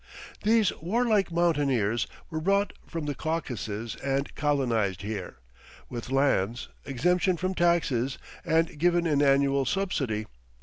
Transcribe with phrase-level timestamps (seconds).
[0.41, 5.37] These warlike mountaineers were brought from the Caucasus and colonized here,
[5.89, 10.25] with lands, exemption from taxes, and given an annual subsidy.